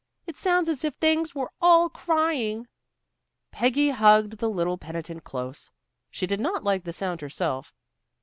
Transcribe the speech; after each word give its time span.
"It 0.25 0.35
sounds 0.35 0.67
as 0.67 0.83
if 0.83 0.95
things 0.95 1.35
were 1.35 1.51
all 1.61 1.87
crying." 1.87 2.67
Peggy 3.51 3.91
hugged 3.91 4.39
the 4.39 4.49
little 4.49 4.79
penitent 4.79 5.23
close. 5.23 5.69
She 6.09 6.25
did 6.25 6.39
not 6.39 6.63
like 6.63 6.85
the 6.85 6.91
sound 6.91 7.21
herself. 7.21 7.71